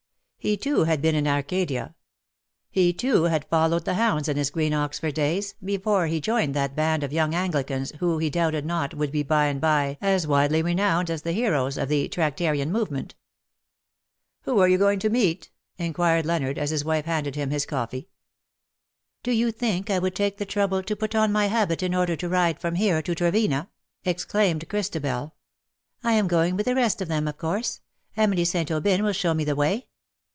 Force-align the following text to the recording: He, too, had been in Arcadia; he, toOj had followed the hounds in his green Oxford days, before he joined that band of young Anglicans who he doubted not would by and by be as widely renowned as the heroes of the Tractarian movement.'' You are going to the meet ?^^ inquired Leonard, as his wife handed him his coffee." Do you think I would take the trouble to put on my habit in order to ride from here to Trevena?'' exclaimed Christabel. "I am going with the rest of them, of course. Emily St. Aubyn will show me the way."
He, 0.43 0.57
too, 0.57 0.85
had 0.85 1.03
been 1.03 1.13
in 1.13 1.27
Arcadia; 1.27 1.93
he, 2.71 2.95
toOj 2.95 3.29
had 3.29 3.45
followed 3.45 3.85
the 3.85 3.93
hounds 3.93 4.27
in 4.27 4.37
his 4.37 4.49
green 4.49 4.73
Oxford 4.73 5.13
days, 5.13 5.53
before 5.63 6.07
he 6.07 6.19
joined 6.19 6.55
that 6.55 6.75
band 6.75 7.03
of 7.03 7.13
young 7.13 7.35
Anglicans 7.35 7.91
who 7.99 8.17
he 8.17 8.31
doubted 8.31 8.65
not 8.65 8.95
would 8.95 9.11
by 9.27 9.45
and 9.45 9.61
by 9.61 9.99
be 10.01 10.07
as 10.07 10.25
widely 10.25 10.63
renowned 10.63 11.11
as 11.11 11.21
the 11.21 11.31
heroes 11.31 11.77
of 11.77 11.89
the 11.89 12.09
Tractarian 12.09 12.71
movement.'' 12.71 13.13
You 14.47 14.59
are 14.61 14.77
going 14.77 14.97
to 15.01 15.09
the 15.09 15.13
meet 15.13 15.41
?^^ 15.13 15.41
inquired 15.85 16.25
Leonard, 16.25 16.57
as 16.57 16.71
his 16.71 16.83
wife 16.83 17.05
handed 17.05 17.35
him 17.35 17.51
his 17.51 17.67
coffee." 17.67 18.09
Do 19.21 19.31
you 19.31 19.51
think 19.51 19.91
I 19.91 19.99
would 19.99 20.15
take 20.15 20.39
the 20.39 20.45
trouble 20.45 20.81
to 20.81 20.95
put 20.95 21.13
on 21.13 21.31
my 21.31 21.49
habit 21.49 21.83
in 21.83 21.93
order 21.93 22.15
to 22.15 22.27
ride 22.27 22.59
from 22.59 22.73
here 22.73 23.03
to 23.03 23.13
Trevena?'' 23.13 23.69
exclaimed 24.05 24.67
Christabel. 24.67 25.35
"I 26.03 26.13
am 26.13 26.27
going 26.27 26.57
with 26.57 26.65
the 26.65 26.73
rest 26.73 26.99
of 26.99 27.09
them, 27.09 27.27
of 27.27 27.37
course. 27.37 27.81
Emily 28.17 28.43
St. 28.43 28.71
Aubyn 28.71 29.03
will 29.03 29.13
show 29.13 29.35
me 29.35 29.43
the 29.43 29.55
way." 29.55 29.85